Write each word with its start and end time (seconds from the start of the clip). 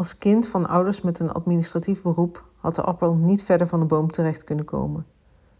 Als 0.00 0.18
kind 0.18 0.48
van 0.48 0.68
ouders 0.68 1.00
met 1.00 1.18
een 1.18 1.32
administratief 1.32 2.02
beroep 2.02 2.44
had 2.56 2.74
de 2.74 2.82
appel 2.82 3.14
niet 3.14 3.42
verder 3.42 3.66
van 3.68 3.80
de 3.80 3.86
boom 3.86 4.10
terecht 4.10 4.44
kunnen 4.44 4.64
komen. 4.64 5.06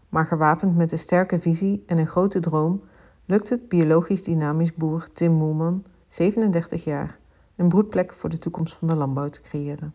Maar 0.09 0.25
gewapend 0.25 0.77
met 0.77 0.91
een 0.91 0.99
sterke 0.99 1.39
visie 1.39 1.83
en 1.85 1.97
een 1.97 2.07
grote 2.07 2.39
droom 2.39 2.81
lukt 3.25 3.49
het 3.49 3.69
biologisch 3.69 4.23
dynamisch 4.23 4.73
boer 4.73 5.07
Tim 5.13 5.31
Moelman, 5.31 5.85
37 6.07 6.83
jaar, 6.83 7.19
een 7.55 7.67
broedplek 7.67 8.13
voor 8.13 8.29
de 8.29 8.37
toekomst 8.37 8.73
van 8.73 8.87
de 8.87 8.95
landbouw 8.95 9.29
te 9.29 9.41
creëren. 9.41 9.93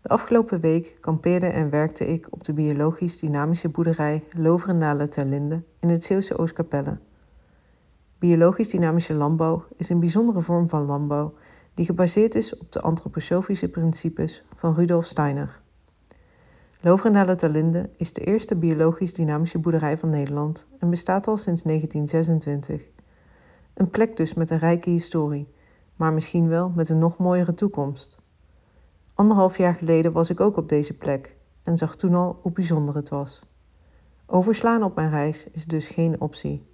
De 0.00 0.08
afgelopen 0.08 0.60
week 0.60 0.96
kampeerde 1.00 1.46
en 1.46 1.70
werkte 1.70 2.06
ik 2.06 2.26
op 2.30 2.44
de 2.44 2.52
biologisch 2.52 3.18
dynamische 3.18 3.68
boerderij 3.68 4.24
Loverendalen 4.36 5.10
ter 5.10 5.24
Linde 5.24 5.62
in 5.80 5.88
het 5.88 6.04
Zeeuwse 6.04 6.38
Oostkapelle. 6.38 6.98
Biologisch 8.18 8.70
dynamische 8.70 9.14
landbouw 9.14 9.64
is 9.76 9.88
een 9.88 10.00
bijzondere 10.00 10.40
vorm 10.40 10.68
van 10.68 10.84
landbouw 10.84 11.34
die 11.78 11.86
gebaseerd 11.86 12.34
is 12.34 12.56
op 12.56 12.72
de 12.72 12.80
antroposofische 12.80 13.68
principes 13.68 14.44
van 14.54 14.74
Rudolf 14.74 15.04
Steiner. 15.04 15.60
Loverendalen 16.80 17.36
ter 17.36 17.48
Linde 17.48 17.90
is 17.96 18.12
de 18.12 18.20
eerste 18.24 18.56
biologisch 18.56 19.14
dynamische 19.14 19.58
boerderij 19.58 19.98
van 19.98 20.10
Nederland 20.10 20.66
en 20.78 20.90
bestaat 20.90 21.26
al 21.26 21.36
sinds 21.36 21.62
1926. 21.62 22.88
Een 23.74 23.90
plek 23.90 24.16
dus 24.16 24.34
met 24.34 24.50
een 24.50 24.58
rijke 24.58 24.90
historie, 24.90 25.48
maar 25.96 26.12
misschien 26.12 26.48
wel 26.48 26.68
met 26.68 26.88
een 26.88 26.98
nog 26.98 27.18
mooiere 27.18 27.54
toekomst. 27.54 28.16
Anderhalf 29.14 29.56
jaar 29.58 29.74
geleden 29.74 30.12
was 30.12 30.30
ik 30.30 30.40
ook 30.40 30.56
op 30.56 30.68
deze 30.68 30.94
plek 30.94 31.36
en 31.62 31.76
zag 31.76 31.96
toen 31.96 32.14
al 32.14 32.38
hoe 32.42 32.52
bijzonder 32.52 32.94
het 32.94 33.08
was. 33.08 33.40
Overslaan 34.26 34.82
op 34.82 34.94
mijn 34.94 35.10
reis 35.10 35.46
is 35.50 35.66
dus 35.66 35.88
geen 35.88 36.20
optie. 36.20 36.66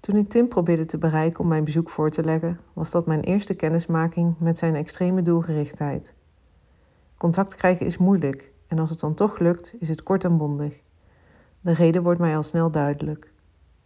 Toen 0.00 0.16
ik 0.16 0.28
Tim 0.28 0.48
probeerde 0.48 0.84
te 0.84 0.98
bereiken 0.98 1.40
om 1.40 1.48
mijn 1.48 1.64
bezoek 1.64 1.90
voor 1.90 2.10
te 2.10 2.24
leggen, 2.24 2.60
was 2.72 2.90
dat 2.90 3.06
mijn 3.06 3.20
eerste 3.20 3.54
kennismaking 3.54 4.34
met 4.38 4.58
zijn 4.58 4.74
extreme 4.74 5.22
doelgerichtheid. 5.22 6.14
Contact 7.16 7.54
krijgen 7.54 7.86
is 7.86 7.98
moeilijk 7.98 8.52
en 8.66 8.78
als 8.78 8.90
het 8.90 9.00
dan 9.00 9.14
toch 9.14 9.38
lukt, 9.38 9.74
is 9.78 9.88
het 9.88 10.02
kort 10.02 10.24
en 10.24 10.36
bondig. 10.36 10.80
De 11.60 11.72
reden 11.72 12.02
wordt 12.02 12.20
mij 12.20 12.36
al 12.36 12.42
snel 12.42 12.70
duidelijk. 12.70 13.32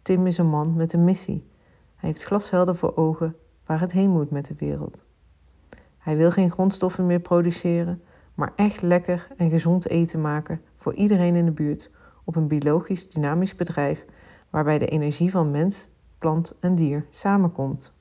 Tim 0.01 0.27
is 0.27 0.37
een 0.37 0.49
man 0.49 0.73
met 0.75 0.93
een 0.93 1.03
missie. 1.03 1.47
Hij 1.95 2.09
heeft 2.09 2.23
glashelder 2.23 2.75
voor 2.75 2.95
ogen 2.95 3.35
waar 3.65 3.79
het 3.79 3.91
heen 3.91 4.09
moet 4.09 4.31
met 4.31 4.45
de 4.45 4.55
wereld. 4.57 5.03
Hij 5.97 6.17
wil 6.17 6.31
geen 6.31 6.51
grondstoffen 6.51 7.05
meer 7.05 7.19
produceren, 7.19 8.01
maar 8.35 8.53
echt 8.55 8.81
lekker 8.81 9.27
en 9.37 9.49
gezond 9.49 9.87
eten 9.87 10.21
maken 10.21 10.61
voor 10.77 10.93
iedereen 10.93 11.35
in 11.35 11.45
de 11.45 11.51
buurt 11.51 11.91
op 12.23 12.35
een 12.35 12.47
biologisch 12.47 13.09
dynamisch 13.09 13.55
bedrijf 13.55 14.05
waarbij 14.49 14.77
de 14.77 14.87
energie 14.87 15.31
van 15.31 15.51
mens, 15.51 15.89
plant 16.23 16.55
en 16.59 16.75
dier 16.75 17.05
samenkomt. 17.09 17.91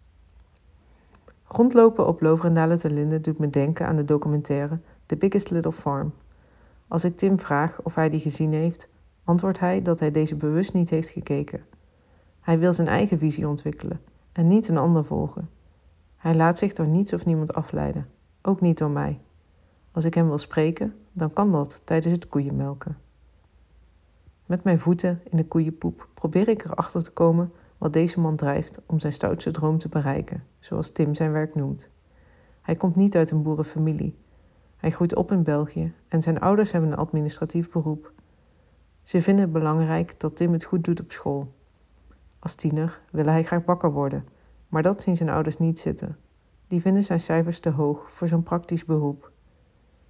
Rondlopen 1.44 2.06
op 2.06 2.20
Loverendalen 2.20 2.78
te 2.78 2.90
Linden 2.90 3.22
doet 3.22 3.38
me 3.38 3.50
denken 3.50 3.86
aan 3.86 3.96
de 3.96 4.04
documentaire 4.04 4.78
The 5.06 5.16
Biggest 5.16 5.50
Little 5.50 5.72
Farm. 5.72 6.12
Als 6.88 7.04
ik 7.04 7.16
Tim 7.16 7.38
vraag 7.38 7.82
of 7.82 7.94
hij 7.94 8.08
die 8.08 8.20
gezien 8.20 8.52
heeft, 8.52 8.88
antwoordt 9.24 9.58
hij 9.58 9.82
dat 9.82 10.00
hij 10.00 10.10
deze 10.10 10.34
bewust 10.34 10.72
niet 10.72 10.90
heeft 10.90 11.08
gekeken. 11.08 11.64
Hij 12.40 12.58
wil 12.58 12.72
zijn 12.72 12.88
eigen 12.88 13.18
visie 13.18 13.48
ontwikkelen 13.48 14.00
en 14.32 14.48
niet 14.48 14.68
een 14.68 14.78
ander 14.78 15.04
volgen. 15.04 15.48
Hij 16.16 16.34
laat 16.34 16.58
zich 16.58 16.72
door 16.72 16.86
niets 16.86 17.12
of 17.12 17.24
niemand 17.24 17.54
afleiden, 17.54 18.08
ook 18.42 18.60
niet 18.60 18.78
door 18.78 18.90
mij. 18.90 19.20
Als 19.92 20.04
ik 20.04 20.14
hem 20.14 20.26
wil 20.26 20.38
spreken, 20.38 20.94
dan 21.12 21.32
kan 21.32 21.52
dat 21.52 21.82
tijdens 21.84 22.14
het 22.14 22.28
koeienmelken. 22.28 22.96
Met 24.46 24.64
mijn 24.64 24.78
voeten 24.78 25.20
in 25.30 25.36
de 25.36 25.46
koeienpoep 25.46 26.08
probeer 26.14 26.48
ik 26.48 26.64
erachter 26.64 27.02
te 27.02 27.10
komen 27.10 27.52
wat 27.82 27.92
deze 27.92 28.20
man 28.20 28.36
drijft 28.36 28.80
om 28.86 28.98
zijn 28.98 29.12
stoutste 29.12 29.50
droom 29.50 29.78
te 29.78 29.88
bereiken, 29.88 30.44
zoals 30.58 30.90
Tim 30.90 31.14
zijn 31.14 31.32
werk 31.32 31.54
noemt. 31.54 31.88
Hij 32.60 32.76
komt 32.76 32.96
niet 32.96 33.16
uit 33.16 33.30
een 33.30 33.42
boerenfamilie. 33.42 34.18
Hij 34.76 34.90
groeit 34.90 35.14
op 35.14 35.32
in 35.32 35.42
België 35.42 35.94
en 36.08 36.22
zijn 36.22 36.40
ouders 36.40 36.72
hebben 36.72 36.90
een 36.90 36.98
administratief 36.98 37.70
beroep. 37.70 38.12
Ze 39.02 39.22
vinden 39.22 39.44
het 39.44 39.52
belangrijk 39.52 40.20
dat 40.20 40.36
Tim 40.36 40.52
het 40.52 40.64
goed 40.64 40.84
doet 40.84 41.00
op 41.00 41.12
school. 41.12 41.52
Als 42.38 42.54
tiener 42.54 43.00
wil 43.10 43.26
hij 43.26 43.44
graag 43.44 43.64
bakker 43.64 43.92
worden 43.92 44.24
maar 44.72 44.82
dat 44.82 45.02
zien 45.02 45.16
zijn 45.16 45.28
ouders 45.28 45.58
niet 45.58 45.78
zitten. 45.78 46.18
Die 46.66 46.80
vinden 46.80 47.02
zijn 47.02 47.20
cijfers 47.20 47.60
te 47.60 47.70
hoog 47.70 48.12
voor 48.12 48.28
zo'n 48.28 48.42
praktisch 48.42 48.84
beroep. 48.84 49.30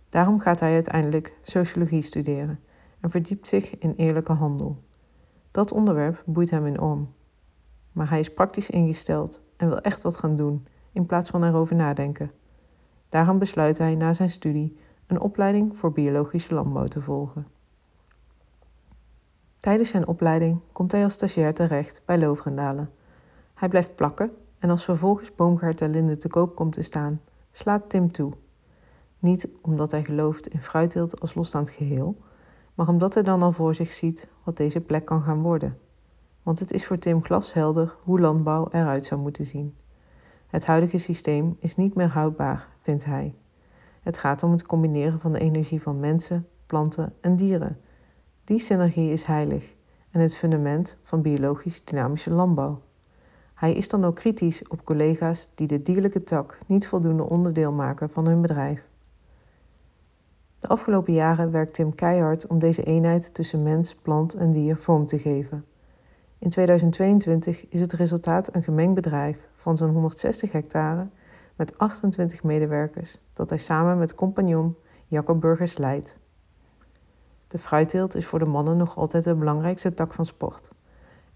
Daarom 0.08 0.40
gaat 0.40 0.60
hij 0.60 0.72
uiteindelijk 0.72 1.38
sociologie 1.42 2.02
studeren 2.02 2.60
en 3.00 3.10
verdiept 3.10 3.48
zich 3.48 3.78
in 3.78 3.94
eerlijke 3.96 4.32
handel. 4.32 4.82
Dat 5.50 5.72
onderwerp 5.72 6.22
boeit 6.26 6.50
hem 6.50 6.66
enorm. 6.66 7.08
Maar 7.92 8.10
hij 8.10 8.20
is 8.20 8.34
praktisch 8.34 8.70
ingesteld 8.70 9.40
en 9.56 9.68
wil 9.68 9.80
echt 9.80 10.02
wat 10.02 10.16
gaan 10.16 10.36
doen 10.36 10.66
in 10.92 11.06
plaats 11.06 11.30
van 11.30 11.44
erover 11.44 11.76
nadenken. 11.76 12.30
Daarom 13.08 13.38
besluit 13.38 13.78
hij 13.78 13.94
na 13.94 14.12
zijn 14.12 14.30
studie 14.30 14.76
een 15.06 15.20
opleiding 15.20 15.78
voor 15.78 15.92
biologische 15.92 16.54
landbouw 16.54 16.86
te 16.86 17.00
volgen. 17.00 17.46
Tijdens 19.60 19.88
zijn 19.88 20.06
opleiding 20.06 20.60
komt 20.72 20.92
hij 20.92 21.04
als 21.04 21.12
stagiair 21.12 21.54
terecht 21.54 22.02
bij 22.04 22.18
Loverendalen. 22.18 22.90
Hij 23.54 23.68
blijft 23.68 23.96
plakken 23.96 24.30
en 24.58 24.70
als 24.70 24.84
vervolgens 24.84 25.34
Boomgaard 25.34 25.76
ter 25.76 25.88
Linde 25.88 26.16
te 26.16 26.28
koop 26.28 26.54
komt 26.54 26.72
te 26.72 26.82
staan, 26.82 27.20
slaat 27.52 27.88
Tim 27.88 28.12
toe. 28.12 28.32
Niet 29.18 29.48
omdat 29.60 29.90
hij 29.90 30.04
gelooft 30.04 30.46
in 30.46 30.62
fruitteelt 30.62 31.20
als 31.20 31.34
losstaand 31.34 31.70
geheel, 31.70 32.16
maar 32.74 32.88
omdat 32.88 33.14
hij 33.14 33.22
dan 33.22 33.42
al 33.42 33.52
voor 33.52 33.74
zich 33.74 33.90
ziet 33.90 34.28
wat 34.44 34.56
deze 34.56 34.80
plek 34.80 35.04
kan 35.04 35.22
gaan 35.22 35.42
worden. 35.42 35.78
Want 36.42 36.58
het 36.58 36.72
is 36.72 36.86
voor 36.86 36.98
Tim 36.98 37.24
glashelder 37.24 37.94
hoe 38.02 38.20
landbouw 38.20 38.68
eruit 38.70 39.06
zou 39.06 39.20
moeten 39.20 39.44
zien. 39.44 39.76
Het 40.46 40.66
huidige 40.66 40.98
systeem 40.98 41.56
is 41.58 41.76
niet 41.76 41.94
meer 41.94 42.08
houdbaar, 42.08 42.68
vindt 42.80 43.04
hij. 43.04 43.34
Het 44.02 44.18
gaat 44.18 44.42
om 44.42 44.50
het 44.50 44.66
combineren 44.66 45.20
van 45.20 45.32
de 45.32 45.38
energie 45.38 45.82
van 45.82 46.00
mensen, 46.00 46.48
planten 46.66 47.14
en 47.20 47.36
dieren. 47.36 47.80
Die 48.44 48.58
synergie 48.58 49.12
is 49.12 49.24
heilig 49.24 49.74
en 50.10 50.20
het 50.20 50.36
fundament 50.36 50.98
van 51.02 51.22
biologisch 51.22 51.84
dynamische 51.84 52.30
landbouw. 52.30 52.80
Hij 53.54 53.74
is 53.74 53.88
dan 53.88 54.04
ook 54.04 54.14
kritisch 54.14 54.68
op 54.68 54.84
collega's 54.84 55.48
die 55.54 55.66
de 55.66 55.82
dierlijke 55.82 56.22
tak 56.22 56.58
niet 56.66 56.86
voldoende 56.86 57.28
onderdeel 57.28 57.72
maken 57.72 58.10
van 58.10 58.26
hun 58.26 58.40
bedrijf. 58.40 58.88
De 60.58 60.68
afgelopen 60.68 61.12
jaren 61.12 61.50
werkt 61.50 61.74
Tim 61.74 61.94
keihard 61.94 62.46
om 62.46 62.58
deze 62.58 62.82
eenheid 62.82 63.34
tussen 63.34 63.62
mens, 63.62 63.94
plant 63.94 64.34
en 64.34 64.52
dier 64.52 64.76
vorm 64.76 65.06
te 65.06 65.18
geven. 65.18 65.64
In 66.42 66.50
2022 66.50 67.68
is 67.68 67.80
het 67.80 67.92
resultaat 67.92 68.54
een 68.54 68.62
gemengd 68.62 68.94
bedrijf 68.94 69.48
van 69.56 69.76
zo'n 69.76 69.90
160 69.90 70.52
hectare 70.52 71.06
met 71.56 71.78
28 71.78 72.42
medewerkers 72.42 73.18
dat 73.32 73.48
hij 73.48 73.58
samen 73.58 73.98
met 73.98 74.14
compagnon 74.14 74.76
Jacob 75.06 75.40
Burgers 75.40 75.78
leidt. 75.78 76.16
De 77.48 77.58
fruitteelt 77.58 78.14
is 78.14 78.26
voor 78.26 78.38
de 78.38 78.44
mannen 78.44 78.76
nog 78.76 78.96
altijd 78.96 79.24
de 79.24 79.34
belangrijkste 79.34 79.94
tak 79.94 80.12
van 80.12 80.26
sport. 80.26 80.70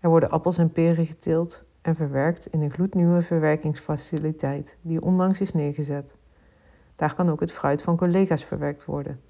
Er 0.00 0.08
worden 0.08 0.30
appels 0.30 0.58
en 0.58 0.72
peren 0.72 1.06
geteeld 1.06 1.62
en 1.82 1.94
verwerkt 1.94 2.46
in 2.46 2.60
een 2.60 2.72
gloednieuwe 2.72 3.22
verwerkingsfaciliteit 3.22 4.76
die 4.80 5.02
onlangs 5.02 5.40
is 5.40 5.52
neergezet. 5.52 6.14
Daar 6.94 7.14
kan 7.14 7.30
ook 7.30 7.40
het 7.40 7.52
fruit 7.52 7.82
van 7.82 7.96
collega's 7.96 8.44
verwerkt 8.44 8.84
worden. 8.84 9.20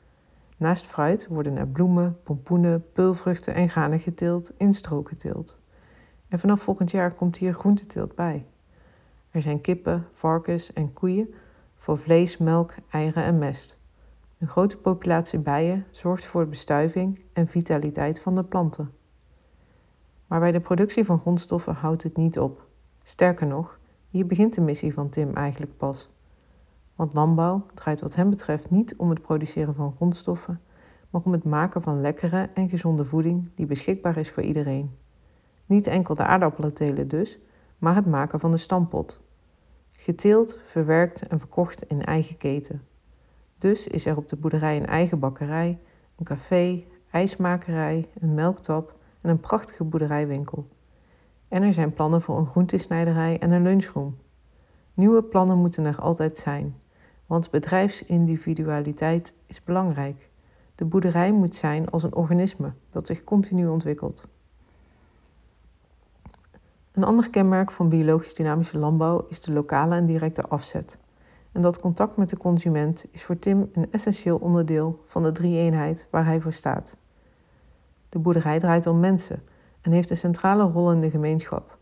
Naast 0.56 0.86
fruit 0.86 1.26
worden 1.26 1.56
er 1.56 1.68
bloemen, 1.68 2.18
pompoenen, 2.22 2.84
peulvruchten 2.92 3.54
en 3.54 3.68
granen 3.68 4.00
geteeld 4.00 4.50
in 4.56 4.74
strookgeteeld. 4.74 5.56
En 6.36 6.42
vanaf 6.42 6.62
volgend 6.62 6.90
jaar 6.90 7.12
komt 7.12 7.36
hier 7.36 7.54
groenteteelt 7.54 8.14
bij. 8.14 8.46
Er 9.30 9.42
zijn 9.42 9.60
kippen, 9.60 10.06
varkens 10.12 10.72
en 10.72 10.92
koeien 10.92 11.34
voor 11.76 11.98
vlees, 11.98 12.38
melk, 12.38 12.74
eieren 12.90 13.24
en 13.24 13.38
mest. 13.38 13.78
Een 14.38 14.46
grote 14.46 14.76
populatie 14.76 15.38
bijen 15.38 15.86
zorgt 15.90 16.24
voor 16.24 16.42
de 16.42 16.50
bestuiving 16.50 17.20
en 17.32 17.48
vitaliteit 17.48 18.20
van 18.20 18.34
de 18.34 18.44
planten. 18.44 18.92
Maar 20.26 20.40
bij 20.40 20.52
de 20.52 20.60
productie 20.60 21.04
van 21.04 21.18
grondstoffen 21.18 21.74
houdt 21.74 22.02
het 22.02 22.16
niet 22.16 22.38
op. 22.38 22.66
Sterker 23.02 23.46
nog, 23.46 23.78
hier 24.08 24.26
begint 24.26 24.54
de 24.54 24.60
missie 24.60 24.94
van 24.94 25.08
Tim 25.08 25.34
eigenlijk 25.34 25.76
pas. 25.76 26.10
Want 26.94 27.14
landbouw 27.14 27.66
draait 27.74 28.00
wat 28.00 28.14
hem 28.14 28.30
betreft 28.30 28.70
niet 28.70 28.96
om 28.96 29.10
het 29.10 29.22
produceren 29.22 29.74
van 29.74 29.92
grondstoffen, 29.96 30.60
maar 31.10 31.22
om 31.24 31.32
het 31.32 31.44
maken 31.44 31.82
van 31.82 32.00
lekkere 32.00 32.50
en 32.54 32.68
gezonde 32.68 33.04
voeding 33.04 33.50
die 33.54 33.66
beschikbaar 33.66 34.16
is 34.16 34.30
voor 34.30 34.42
iedereen. 34.42 35.04
Niet 35.66 35.86
enkel 35.86 36.14
de 36.14 36.24
aardappelen 36.24 36.74
telen 36.74 37.08
dus, 37.08 37.38
maar 37.78 37.94
het 37.94 38.06
maken 38.06 38.40
van 38.40 38.50
de 38.50 38.56
stampot. 38.56 39.20
Geteeld, 39.92 40.58
verwerkt 40.66 41.26
en 41.26 41.38
verkocht 41.38 41.82
in 41.82 42.04
eigen 42.04 42.36
keten. 42.36 42.82
Dus 43.58 43.86
is 43.86 44.06
er 44.06 44.16
op 44.16 44.28
de 44.28 44.36
boerderij 44.36 44.76
een 44.76 44.86
eigen 44.86 45.18
bakkerij, 45.18 45.78
een 46.16 46.24
café, 46.24 46.84
ijsmakerij, 47.10 48.08
een 48.20 48.34
melktap 48.34 48.94
en 49.20 49.30
een 49.30 49.40
prachtige 49.40 49.84
boerderijwinkel. 49.84 50.66
En 51.48 51.62
er 51.62 51.72
zijn 51.72 51.92
plannen 51.92 52.22
voor 52.22 52.38
een 52.38 52.46
groentesnijderij 52.46 53.38
en 53.38 53.50
een 53.50 53.62
lunchroom. 53.62 54.16
Nieuwe 54.94 55.22
plannen 55.22 55.58
moeten 55.58 55.84
er 55.84 56.00
altijd 56.00 56.38
zijn, 56.38 56.76
want 57.26 57.50
bedrijfsindividualiteit 57.50 59.34
is 59.46 59.62
belangrijk. 59.62 60.30
De 60.74 60.84
boerderij 60.84 61.32
moet 61.32 61.54
zijn 61.54 61.90
als 61.90 62.02
een 62.02 62.14
organisme 62.14 62.72
dat 62.90 63.06
zich 63.06 63.24
continu 63.24 63.66
ontwikkelt. 63.66 64.28
Een 66.96 67.04
ander 67.04 67.30
kenmerk 67.30 67.70
van 67.70 67.88
biologisch 67.88 68.34
dynamische 68.34 68.78
landbouw 68.78 69.26
is 69.28 69.40
de 69.40 69.52
lokale 69.52 69.94
en 69.94 70.06
directe 70.06 70.42
afzet. 70.42 70.98
en 71.52 71.62
dat 71.62 71.80
contact 71.80 72.16
met 72.16 72.28
de 72.28 72.36
consument 72.36 73.04
is 73.10 73.24
voor 73.24 73.38
Tim 73.38 73.70
een 73.72 73.92
essentieel 73.92 74.36
onderdeel 74.36 75.04
van 75.06 75.22
de 75.22 75.32
drie-eenheid 75.32 76.06
waar 76.10 76.24
hij 76.24 76.40
voor 76.40 76.52
staat. 76.52 76.96
De 78.08 78.18
boerderij 78.18 78.58
draait 78.58 78.86
om 78.86 79.00
mensen 79.00 79.42
en 79.80 79.92
heeft 79.92 80.10
een 80.10 80.16
centrale 80.16 80.62
rol 80.62 80.92
in 80.92 81.00
de 81.00 81.10
gemeenschap. 81.10 81.78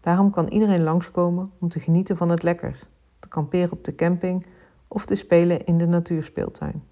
Daarom 0.00 0.30
kan 0.30 0.48
iedereen 0.48 0.82
langskomen 0.82 1.50
om 1.60 1.68
te 1.68 1.80
genieten 1.80 2.16
van 2.16 2.28
het 2.28 2.42
lekkers, 2.42 2.86
te 3.18 3.28
kamperen 3.28 3.72
op 3.72 3.84
de 3.84 3.94
camping 3.94 4.46
of 4.88 5.06
te 5.06 5.14
spelen 5.14 5.64
in 5.64 5.78
de 5.78 5.86
natuurspeeltuin. 5.86 6.82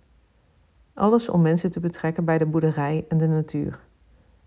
Alles 0.94 1.29
om 1.29 1.43
mensen 1.43 1.70
te 1.70 1.81
betrekken 1.81 2.25
bij 2.25 2.38
de 2.38 2.47
boerderij 2.47 3.05
en 3.08 3.19
de 3.19 3.29
natuur. 3.29 3.81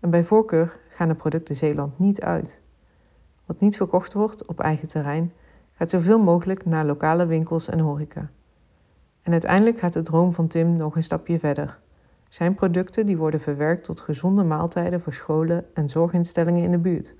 En 0.00 0.10
bij 0.10 0.24
voorkeur 0.24 0.78
gaan 0.88 1.08
de 1.08 1.14
producten 1.14 1.56
Zeeland 1.56 1.98
niet 1.98 2.20
uit. 2.20 2.64
Wat 3.46 3.60
niet 3.60 3.76
verkocht 3.76 4.12
wordt 4.12 4.46
op 4.46 4.60
eigen 4.60 4.88
terrein, 4.88 5.32
gaat 5.72 5.90
zoveel 5.90 6.18
mogelijk 6.18 6.64
naar 6.64 6.84
lokale 6.84 7.26
winkels 7.26 7.68
en 7.68 7.80
horeca. 7.80 8.30
En 9.22 9.32
uiteindelijk 9.32 9.78
gaat 9.78 9.92
de 9.92 10.02
droom 10.02 10.32
van 10.32 10.46
Tim 10.46 10.76
nog 10.76 10.96
een 10.96 11.04
stapje 11.04 11.38
verder. 11.38 11.78
Zijn 12.28 12.54
producten 12.54 13.06
die 13.06 13.16
worden 13.16 13.40
verwerkt 13.40 13.84
tot 13.84 14.00
gezonde 14.00 14.44
maaltijden 14.44 15.00
voor 15.00 15.12
scholen 15.12 15.64
en 15.74 15.88
zorginstellingen 15.88 16.62
in 16.62 16.70
de 16.70 16.78
buurt. 16.78 17.14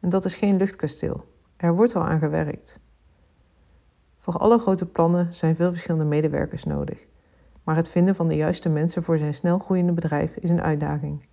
En 0.00 0.08
dat 0.08 0.24
is 0.24 0.34
geen 0.34 0.56
luchtkasteel. 0.56 1.24
Er 1.56 1.74
wordt 1.74 1.96
al 1.96 2.02
aan 2.02 2.18
gewerkt. 2.18 2.78
Voor 4.18 4.38
alle 4.38 4.58
grote 4.58 4.86
plannen 4.86 5.34
zijn 5.34 5.56
veel 5.56 5.70
verschillende 5.70 6.04
medewerkers 6.04 6.64
nodig. 6.64 7.06
Maar 7.64 7.76
het 7.76 7.88
vinden 7.88 8.14
van 8.14 8.28
de 8.28 8.36
juiste 8.36 8.68
mensen 8.68 9.02
voor 9.02 9.18
zijn 9.18 9.34
snel 9.34 9.58
groeiende 9.58 9.92
bedrijf 9.92 10.36
is 10.36 10.50
een 10.50 10.62
uitdaging. 10.62 11.26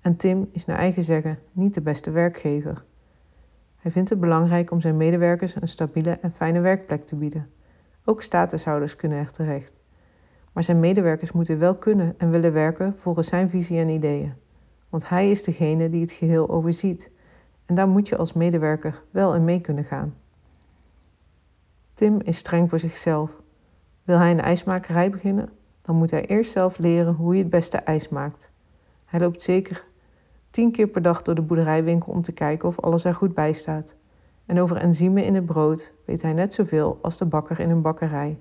En 0.00 0.16
Tim 0.16 0.48
is 0.52 0.64
naar 0.64 0.78
eigen 0.78 1.02
zeggen 1.02 1.38
niet 1.52 1.74
de 1.74 1.80
beste 1.80 2.10
werkgever. 2.10 2.84
Hij 3.78 3.90
vindt 3.90 4.10
het 4.10 4.20
belangrijk 4.20 4.70
om 4.70 4.80
zijn 4.80 4.96
medewerkers 4.96 5.54
een 5.54 5.68
stabiele 5.68 6.10
en 6.10 6.32
fijne 6.32 6.60
werkplek 6.60 7.06
te 7.06 7.16
bieden. 7.16 7.50
Ook 8.04 8.22
statushouders 8.22 8.96
kunnen 8.96 9.18
er 9.18 9.30
terecht. 9.30 9.74
Maar 10.52 10.64
zijn 10.64 10.80
medewerkers 10.80 11.32
moeten 11.32 11.58
wel 11.58 11.74
kunnen 11.74 12.14
en 12.18 12.30
willen 12.30 12.52
werken 12.52 12.94
volgens 12.96 13.28
zijn 13.28 13.50
visie 13.50 13.78
en 13.78 13.88
ideeën. 13.88 14.32
Want 14.88 15.08
hij 15.08 15.30
is 15.30 15.42
degene 15.42 15.90
die 15.90 16.00
het 16.00 16.12
geheel 16.12 16.48
overziet. 16.48 17.10
En 17.66 17.74
daar 17.74 17.88
moet 17.88 18.08
je 18.08 18.16
als 18.16 18.32
medewerker 18.32 19.02
wel 19.10 19.34
in 19.34 19.44
mee 19.44 19.60
kunnen 19.60 19.84
gaan. 19.84 20.14
Tim 21.94 22.20
is 22.20 22.38
streng 22.38 22.68
voor 22.68 22.78
zichzelf. 22.78 23.30
Wil 24.04 24.18
hij 24.18 24.30
een 24.30 24.40
ijsmakerij 24.40 25.10
beginnen, 25.10 25.50
dan 25.82 25.96
moet 25.96 26.10
hij 26.10 26.26
eerst 26.26 26.52
zelf 26.52 26.78
leren 26.78 27.14
hoe 27.14 27.34
je 27.34 27.42
het 27.42 27.50
beste 27.50 27.76
ijs 27.76 28.08
maakt. 28.08 28.50
Hij 29.04 29.20
loopt 29.20 29.42
zeker 29.42 29.84
tien 30.50 30.72
keer 30.72 30.86
per 30.86 31.02
dag 31.02 31.22
door 31.22 31.34
de 31.34 31.42
boerderijwinkel 31.42 32.12
om 32.12 32.22
te 32.22 32.32
kijken 32.32 32.68
of 32.68 32.80
alles 32.80 33.04
er 33.04 33.14
goed 33.14 33.34
bij 33.34 33.52
staat. 33.52 33.94
En 34.46 34.60
over 34.60 34.76
enzymen 34.76 35.24
in 35.24 35.34
het 35.34 35.46
brood 35.46 35.92
weet 36.04 36.22
hij 36.22 36.32
net 36.32 36.54
zoveel 36.54 36.98
als 37.02 37.18
de 37.18 37.24
bakker 37.24 37.60
in 37.60 37.70
een 37.70 37.82
bakkerij. 37.82 38.38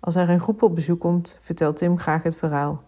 Als 0.00 0.14
er 0.14 0.30
een 0.30 0.40
groep 0.40 0.62
op 0.62 0.74
bezoek 0.74 1.00
komt, 1.00 1.38
vertelt 1.40 1.76
Tim 1.76 1.98
graag 1.98 2.22
het 2.22 2.36
verhaal. 2.36 2.82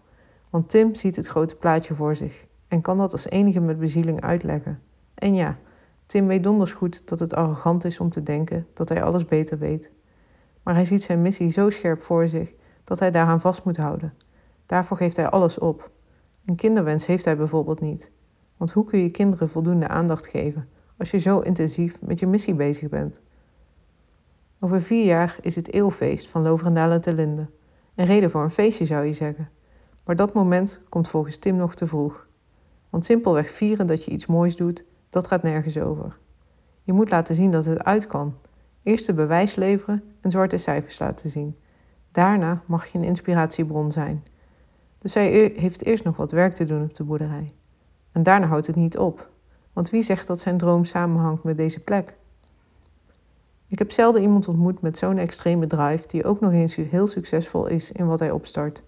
Want 0.49 0.69
Tim 0.69 0.95
ziet 0.95 1.15
het 1.15 1.27
grote 1.27 1.55
plaatje 1.55 1.95
voor 1.95 2.15
zich 2.15 2.45
en 2.67 2.81
kan 2.81 2.97
dat 2.97 3.11
als 3.11 3.29
enige 3.29 3.59
met 3.59 3.79
bezieling 3.79 4.21
uitleggen. 4.21 4.81
En 5.13 5.35
ja, 5.35 5.57
Tim 6.05 6.27
weet 6.27 6.43
donders 6.43 6.71
goed 6.71 7.07
dat 7.07 7.19
het 7.19 7.33
arrogant 7.33 7.83
is 7.83 7.99
om 7.99 8.09
te 8.09 8.23
denken 8.23 8.67
dat 8.73 8.89
hij 8.89 9.03
alles 9.03 9.25
beter 9.25 9.57
weet. 9.57 9.91
Maar 10.63 10.73
hij 10.73 10.85
ziet 10.85 11.01
zijn 11.01 11.21
missie 11.21 11.49
zo 11.49 11.69
scherp 11.69 12.01
voor 12.01 12.27
zich 12.27 12.53
dat 12.83 12.99
hij 12.99 13.11
daaraan 13.11 13.41
vast 13.41 13.63
moet 13.63 13.77
houden. 13.77 14.13
Daarvoor 14.65 14.97
geeft 14.97 15.15
hij 15.15 15.29
alles 15.29 15.59
op. 15.59 15.91
Een 16.45 16.55
kinderwens 16.55 17.05
heeft 17.05 17.25
hij 17.25 17.37
bijvoorbeeld 17.37 17.81
niet. 17.81 18.11
Want 18.57 18.71
hoe 18.71 18.83
kun 18.83 18.99
je 18.99 19.09
kinderen 19.09 19.49
voldoende 19.49 19.87
aandacht 19.87 20.27
geven 20.27 20.67
als 20.97 21.11
je 21.11 21.17
zo 21.17 21.39
intensief 21.39 22.01
met 22.01 22.19
je 22.19 22.27
missie 22.27 22.53
bezig 22.53 22.89
bent? 22.89 23.21
Over 24.59 24.81
vier 24.81 25.05
jaar 25.05 25.37
is 25.41 25.55
het 25.55 25.73
eeuwfeest 25.73 26.27
van 26.27 26.41
Loverendalen 26.41 27.01
te 27.01 27.13
Linde. 27.13 27.47
Een 27.95 28.05
reden 28.05 28.31
voor 28.31 28.43
een 28.43 28.51
feestje 28.51 28.85
zou 28.85 29.05
je 29.05 29.13
zeggen. 29.13 29.49
Maar 30.03 30.15
dat 30.15 30.33
moment 30.33 30.79
komt 30.89 31.07
volgens 31.07 31.37
Tim 31.37 31.55
nog 31.55 31.75
te 31.75 31.87
vroeg. 31.87 32.27
Want 32.89 33.05
simpelweg 33.05 33.51
vieren 33.51 33.87
dat 33.87 34.05
je 34.05 34.11
iets 34.11 34.25
moois 34.25 34.55
doet, 34.55 34.83
dat 35.09 35.27
gaat 35.27 35.43
nergens 35.43 35.77
over. 35.77 36.17
Je 36.83 36.93
moet 36.93 37.09
laten 37.09 37.35
zien 37.35 37.51
dat 37.51 37.65
het 37.65 37.83
uit 37.83 38.07
kan. 38.07 38.35
Eerst 38.83 39.05
de 39.05 39.13
bewijs 39.13 39.55
leveren 39.55 40.03
en 40.21 40.31
zwarte 40.31 40.57
cijfers 40.57 40.99
laten 40.99 41.29
zien. 41.29 41.55
Daarna 42.11 42.61
mag 42.65 42.85
je 42.85 42.97
een 42.97 43.03
inspiratiebron 43.03 43.91
zijn. 43.91 44.23
Dus 45.05 45.13
hij 45.13 45.53
heeft 45.55 45.85
eerst 45.85 46.03
nog 46.03 46.17
wat 46.17 46.31
werk 46.31 46.53
te 46.53 46.63
doen 46.63 46.83
op 46.83 46.95
de 46.95 47.03
boerderij. 47.03 47.49
En 48.11 48.23
daarna 48.23 48.47
houdt 48.47 48.67
het 48.67 48.75
niet 48.75 48.97
op. 48.97 49.29
Want 49.73 49.89
wie 49.89 50.01
zegt 50.01 50.27
dat 50.27 50.39
zijn 50.39 50.57
droom 50.57 50.85
samenhangt 50.85 51.43
met 51.43 51.57
deze 51.57 51.79
plek? 51.79 52.15
Ik 53.67 53.79
heb 53.79 53.91
zelden 53.91 54.21
iemand 54.21 54.47
ontmoet 54.47 54.81
met 54.81 54.97
zo'n 54.97 55.17
extreme 55.17 55.67
drive 55.67 56.07
die 56.07 56.25
ook 56.25 56.39
nog 56.39 56.51
eens 56.51 56.75
heel 56.75 57.07
succesvol 57.07 57.65
is 57.65 57.91
in 57.91 58.07
wat 58.07 58.19
hij 58.19 58.31
opstart. 58.31 58.83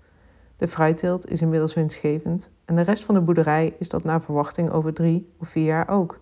De 0.55 0.67
fruitteelt 0.67 1.29
is 1.29 1.41
inmiddels 1.41 1.73
winstgevend 1.73 2.49
en 2.65 2.75
de 2.75 2.81
rest 2.81 3.03
van 3.03 3.15
de 3.15 3.21
boerderij 3.21 3.75
is 3.79 3.89
dat 3.89 4.03
naar 4.03 4.21
verwachting 4.21 4.69
over 4.69 4.93
drie 4.93 5.33
of 5.39 5.49
vier 5.49 5.65
jaar 5.65 5.89
ook. 5.89 6.19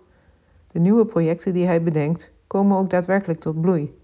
De 0.68 0.80
nieuwe 0.80 1.06
projecten 1.06 1.54
die 1.54 1.66
hij 1.66 1.84
bedenkt 1.84 2.32
komen 2.48 2.78
ook 2.78 2.90
daadwerkelijk 2.90 3.40
tot 3.40 3.62
bloei. 3.62 3.98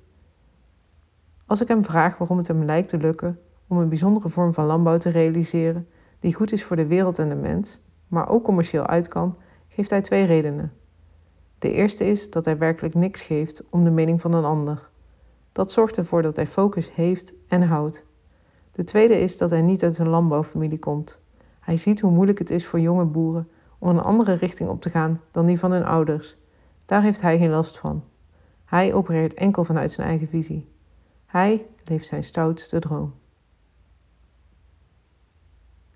Als 1.45 1.61
ik 1.61 1.67
hem 1.67 1.83
vraag 1.83 2.17
waarom 2.17 2.37
het 2.37 2.47
hem 2.47 2.65
lijkt 2.65 2.89
te 2.89 2.97
lukken 2.97 3.39
om 3.71 3.77
een 3.77 3.89
bijzondere 3.89 4.29
vorm 4.29 4.53
van 4.53 4.65
landbouw 4.65 4.97
te 4.97 5.09
realiseren 5.09 5.87
die 6.19 6.33
goed 6.33 6.51
is 6.51 6.63
voor 6.63 6.75
de 6.75 6.85
wereld 6.85 7.19
en 7.19 7.29
de 7.29 7.35
mens, 7.35 7.79
maar 8.07 8.29
ook 8.29 8.43
commercieel 8.43 8.85
uit 8.85 9.07
kan, 9.07 9.37
geeft 9.67 9.89
hij 9.89 10.01
twee 10.01 10.25
redenen. 10.25 10.73
De 11.59 11.71
eerste 11.71 12.05
is 12.05 12.29
dat 12.29 12.45
hij 12.45 12.57
werkelijk 12.57 12.93
niks 12.93 13.21
geeft 13.21 13.63
om 13.69 13.83
de 13.83 13.89
mening 13.89 14.21
van 14.21 14.33
een 14.33 14.45
ander. 14.45 14.89
Dat 15.51 15.71
zorgt 15.71 15.97
ervoor 15.97 16.21
dat 16.21 16.35
hij 16.35 16.47
focus 16.47 16.93
heeft 16.93 17.33
en 17.47 17.61
houdt. 17.63 18.05
De 18.71 18.83
tweede 18.83 19.19
is 19.19 19.37
dat 19.37 19.49
hij 19.49 19.61
niet 19.61 19.83
uit 19.83 19.97
een 19.97 20.09
landbouwfamilie 20.09 20.79
komt. 20.79 21.19
Hij 21.59 21.77
ziet 21.77 21.99
hoe 21.99 22.11
moeilijk 22.11 22.39
het 22.39 22.49
is 22.49 22.67
voor 22.67 22.79
jonge 22.79 23.05
boeren 23.05 23.49
om 23.79 23.89
een 23.89 24.01
andere 24.01 24.33
richting 24.33 24.69
op 24.69 24.81
te 24.81 24.89
gaan 24.89 25.21
dan 25.31 25.45
die 25.45 25.59
van 25.59 25.71
hun 25.71 25.85
ouders. 25.85 26.37
Daar 26.85 27.01
heeft 27.01 27.21
hij 27.21 27.37
geen 27.37 27.49
last 27.49 27.77
van. 27.79 28.03
Hij 28.65 28.93
opereert 28.93 29.33
enkel 29.33 29.63
vanuit 29.63 29.91
zijn 29.91 30.07
eigen 30.07 30.27
visie. 30.27 30.69
Hij 31.25 31.65
leeft 31.83 32.07
zijn 32.07 32.23
stoutste 32.23 32.79
droom. 32.79 33.19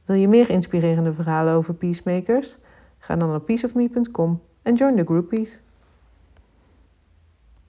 Wil 0.06 0.20
je 0.20 0.28
meer 0.28 0.50
inspirerende 0.50 1.14
verhalen 1.14 1.54
over 1.54 1.74
peacemakers? 1.74 2.58
Ga 2.98 3.16
dan 3.16 3.30
naar 3.30 3.40
peaceofme.com 3.40 4.42
and 4.64 4.78
join 4.78 4.96
the 4.96 5.04
groupies. 5.04 5.62